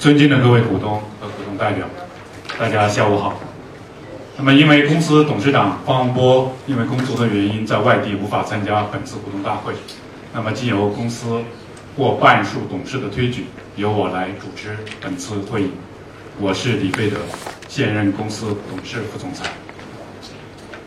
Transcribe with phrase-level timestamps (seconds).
[0.00, 1.86] 尊敬的各位股东和股东代表，
[2.58, 3.38] 大家下午好。
[4.38, 9.74] 那么，因为公司董事长方波因为工作的原因在外地无法参加本次股东大会，
[10.32, 11.42] 那么经由公司
[11.94, 13.44] 过半数董事的推举，
[13.76, 15.70] 由我来主持本次会议。
[16.40, 17.18] 我是李飞德，
[17.68, 19.44] 现任公司董事副总裁。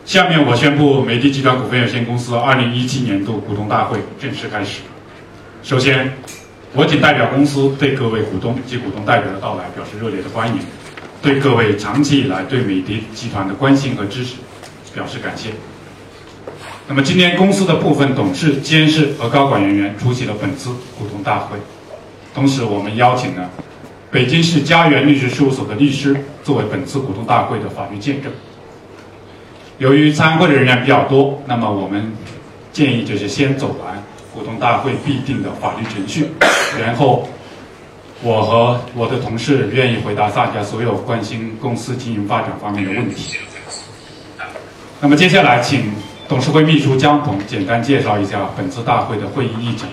[0.04, 4.80] 下面我宣布美的集团股份有限公司二零一七年度股东大会正式开始。
[5.62, 6.14] 首先，
[6.76, 10.58] 我谨代表公司对各位股东及股东代表的到来表示热烈的欢迎，
[11.22, 14.34] 对各位长期以来对美的集团的关心和支持
[14.92, 15.50] 表示感谢。
[16.88, 21.56] 那么，今天公司的部分董事、监事和高管人员出席了本次股东大会，
[22.34, 23.48] 同时我们邀请了
[24.10, 28.32] 北京市嘉源律师事务所的律师作为本次股东大会的法律见证。
[29.78, 32.12] 由于参会的人员比较多，那么我们
[32.72, 34.02] 建议就是先走完
[34.34, 36.28] 股东大会必定的法律程序，
[36.78, 37.28] 然后
[38.20, 43.36] 我和我的同事愿意回答大家所有关心公司经营发展方面的问题。
[45.00, 45.92] 那么接下来，请
[46.28, 49.88] 董事会秘书江鹏简单介绍一下本次大会的会议议程。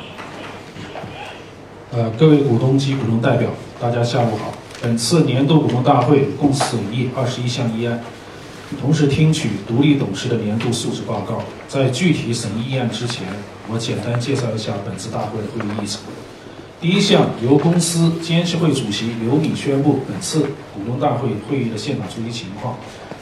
[1.91, 4.53] 呃，各位股东及股东代表，大家下午好。
[4.81, 8.01] 本次年度股东大会共审议二十一项议案。
[8.79, 11.43] 同时听取独立董事的年度述职报告。
[11.67, 13.25] 在具体审议议案之前，
[13.67, 15.99] 我简单介绍一下本次大会的会议议程。
[16.79, 20.41] 第一项，由公司监事会主席刘敏宣布本次
[20.73, 22.75] 股东大会会议的现场出席情况。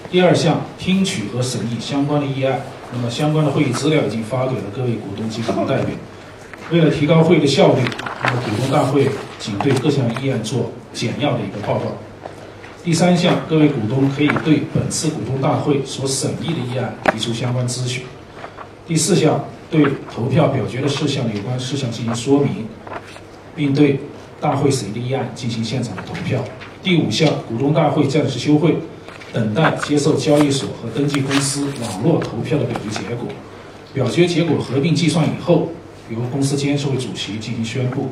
[0.09, 2.61] 第二项，听取和审议相关的议案。
[2.91, 5.89] 那么相关的会议资料已经发给了各位股东及股东代表。
[6.71, 7.81] 为了提高会议的效率，
[8.23, 11.85] 那么股东大会仅对各项议案做简要的一个报告。
[12.81, 18.05] 第三项，各位股东可以对本次股东大会所审议的议案提出相关咨询。
[18.87, 22.65] 第四项，对投票表决的事项有关事项进行说明，
[23.53, 23.99] 并对
[24.39, 26.41] 大会审议的议案进行现场的投票。
[26.81, 28.77] 第五项，股东大会暂时休会，
[29.33, 33.27] 等待接受交易所和登记公司网络投票的表决结果。
[33.93, 35.69] 表决结果合并计算以后，
[36.09, 38.09] 由公司监事会主席进行宣布。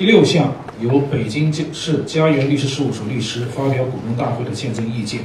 [0.00, 0.50] 第六项
[0.80, 5.20] 由北京市家园律师事务所律师发表股东大会的见证意见。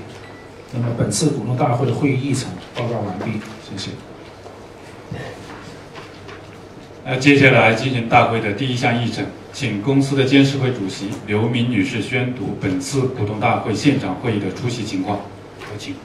[0.74, 3.92] 那么本次股东大会的会议议程报告完毕，谢谢。
[7.06, 15.20] 那接下来进行大会的第一项议程，请公司的监事会主席刘敏女士宣读本次股东大会现场会议的出席情况。
[15.72, 15.96] 有请。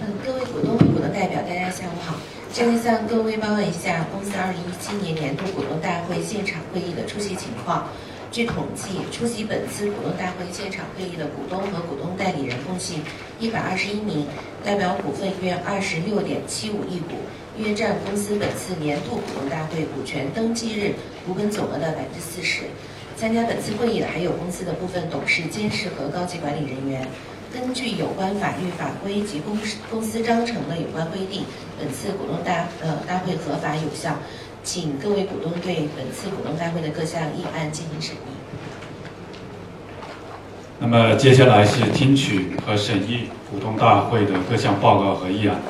[0.00, 0.71] 嗯，各位股东和股东
[1.12, 2.16] 代表，大家下午好。
[2.52, 7.86] 这边向各位报告一下公司二零一七年年度股东大会现场会议的出席情况。
[8.30, 13.00] 据统计，出席本次股东大会现场会议的股东和股东代理人共计
[13.38, 14.26] 一百二十一名，
[14.64, 17.16] 代表股份约二十六点七五亿股，
[17.58, 20.94] 约占公司本次年度股东大会股权登记日
[21.26, 22.62] 股本总额的百分之四十。
[23.16, 27.06] 参加本次会议的还有公司的部分董事、监事和高级管理人员。
[27.52, 31.42] 根据有关法律法规及公司公司章程的有关规定，
[31.78, 34.16] 本次股东大呃大会合法有效，
[34.64, 38.18] 请各位股东对本次股东大会的各项议案进行审议。
[40.78, 45.60] 那么接下来是听取和审议股东大会的各项报告和议案。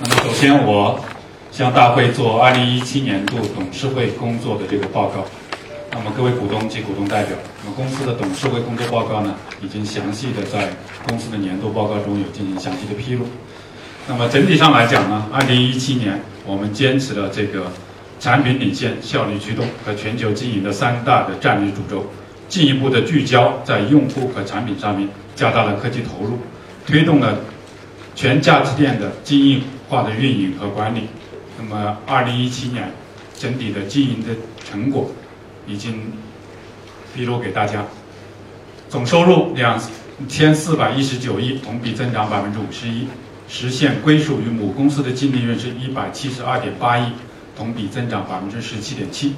[0.00, 0.98] 那么首先我
[1.52, 5.24] 向大会做二零一七年度董事会工作的这个报告。
[5.90, 10.68] 那么各位股东及股东代表，那么公司的董事会工作报告呢，已经详细的在
[11.08, 13.26] 公司的年度报告中有进行详细的披露。
[14.06, 17.70] 那么整体上来讲呢，二零一七年我们坚持了这个
[18.20, 22.06] 产品领先、效率驱动和全球经营的三大的战略主轴，
[22.48, 26.38] 进一步的聚焦在用户和产品上面，加大了科技投入，
[26.86, 27.38] 推动了
[28.14, 31.08] 全价值链的精益化的运营和管理。
[31.58, 32.92] 那么二零一七年
[33.36, 34.28] 整体的经营的
[34.64, 35.10] 成果。
[35.68, 36.10] 已经
[37.14, 37.84] 披露给大家，
[38.88, 39.80] 总收入两
[40.28, 43.06] 千四百一十九亿，同比增长百分之五十一，
[43.48, 47.12] 实现归属于母公司的净利润是一百七十二点八亿，
[47.56, 49.34] 同比增长百分之十七点七。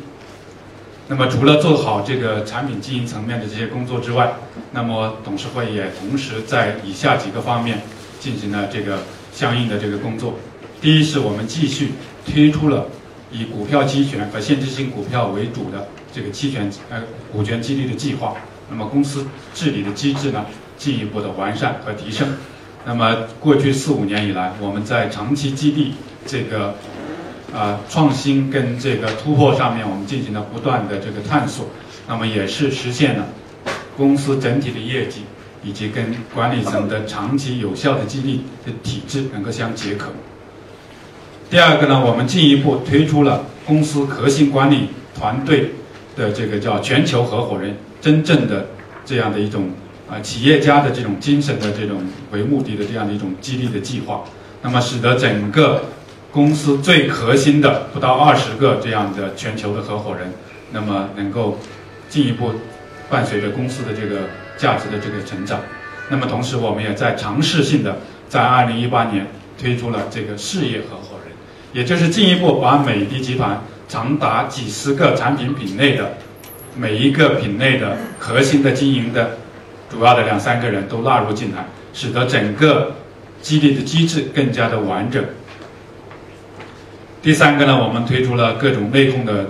[1.08, 4.32] 那么除了做好这个产品经营层面的这些工作之外，
[4.70, 7.80] 那么董事会也同时在以下几个方面
[8.21, 9.00] 进行了这个
[9.33, 10.34] 相应的这个工作。
[10.80, 11.91] 第一是我们继续
[12.24, 12.86] 推出了
[13.33, 15.88] 以股票期权和限制性股票为主的。
[16.12, 17.03] 这个期权呃
[17.33, 18.34] 股权激励的计划，
[18.68, 20.45] 那么公司治理的机制呢
[20.77, 22.36] 进一步的完善和提升。
[22.84, 25.92] 那么过去四五年以来，我们在长期激励
[26.27, 26.74] 这个
[27.54, 31.66] 啊创新跟这个突破上面，我们进行了不断的这个探索。
[32.09, 33.28] 那么也是实现了
[33.97, 35.22] 公司整体的业绩
[35.62, 40.10] 以及跟管理层的长期有效的激励的体制能够相结合。
[41.51, 45.71] 第二个呢，我们进一步推出了公司核心管理团队。
[46.21, 48.67] 的这个叫全球合伙人，真正的
[49.07, 49.71] 这样的一种
[50.07, 54.22] 啊企业家的这种精神的这种为目的的这样的一种激励的计划，
[54.61, 55.84] 那么使得整个
[56.31, 60.31] 公司最核心的不到二十个这样的全球的合伙人，
[60.72, 61.59] 那么能够
[62.11, 62.53] 进一步
[63.09, 64.28] 伴随着公司的这个
[64.59, 65.59] 价值的这个成长。
[66.11, 67.97] 那么同时，我们也在尝试性的
[68.28, 69.27] 在二零一八年
[69.59, 71.33] 推出了这个事业合伙人，
[71.72, 73.59] 也就是进一步把美的集团
[73.91, 76.13] 长达几十个产品品类的
[76.77, 79.37] 每一个品类的核心的经营的
[79.91, 82.95] 主要的两三个人都纳入进来，使得整个
[83.42, 85.25] 激励的机制更加的完整。
[87.21, 89.47] 第三个呢，我们推出了各种内控的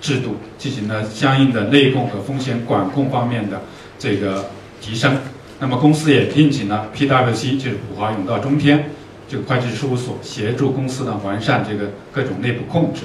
[0.00, 3.62] 制度，进行了相应的内控和风险管控方面的
[3.98, 4.48] 这个
[4.80, 5.18] 提升。
[5.58, 8.90] 那么公司也聘请了 PwC，就是普华永道中天
[9.28, 13.00] 这个会计事务所，协助公司呢完善这个各种内部控制，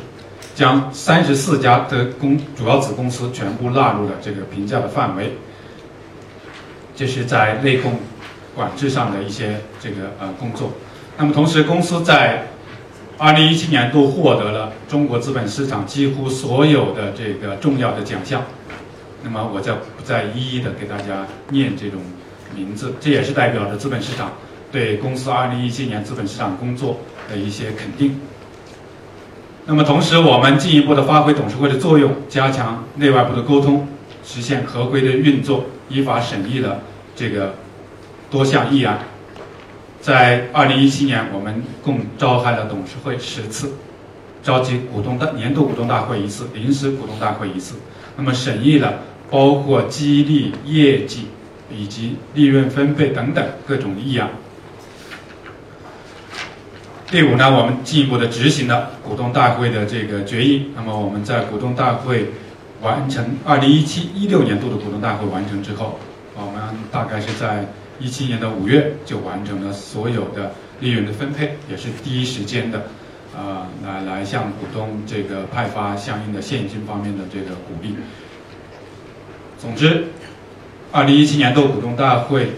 [0.62, 5.34] 将三十四家的公主要子公司全部纳入了这个评价的范围。
[6.96, 8.00] 这是在内控
[8.56, 10.72] 管制上的一些这个呃工作。
[11.18, 12.46] 那么同时，公司在
[13.18, 18.44] 二零一七年度获得了中国资本市场几乎所有的这个重要的奖项。
[19.24, 22.00] 那么我就不再一一的给大家念这种。
[22.54, 24.34] 名字，这也是代表着资本市场
[24.74, 27.00] 对公司2017年资本市场工作
[27.30, 28.20] 的一些肯定。
[29.66, 33.88] 那么同时，我们进一步的发挥董事会的作用，加强内外部的沟通，
[34.24, 36.80] 实现合规的运作，依法审议了
[37.16, 37.56] 这个
[38.30, 39.00] 多项议案。
[40.02, 43.74] 在2017年，我们共召开了董事会十次，
[44.42, 47.76] 召集股东的年度股东大会一次，临时股东大会一次。
[48.18, 49.00] 那么审议了
[49.30, 51.28] 包括激励业绩。
[51.74, 54.30] 以及利润分配等等各种议案。
[57.12, 60.72] 第五呢，我们进一步的执行了股东大会的这个决议。
[60.74, 62.28] 那么我们在股东大会
[62.82, 66.00] 完成二零一七一六年度的股东大会完成之后，
[66.36, 67.66] 我们大概是在
[68.00, 72.86] 一七年的五月就完成了所有的利润的分配，也是第一时间的，
[73.36, 77.94] 啊，来来向股东这个派发相应的现金方面的这个鼓励。
[79.60, 80.06] 总之。
[80.94, 82.52] 二零一七年度股东大会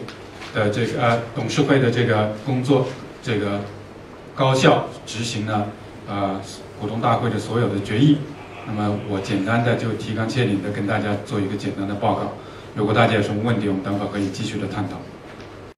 [0.55, 2.87] 的这个呃董事会的这个工作，
[3.21, 3.61] 这个
[4.35, 5.67] 高效执行了
[6.07, 6.41] 呃
[6.79, 8.17] 股东大会的所有的决议。
[8.65, 12.33] 那么我简单的就提纲挈领的跟大家做一个简单的报告。
[12.75, 14.97] 如果大家有什么问题，我们等会可以继续的探讨。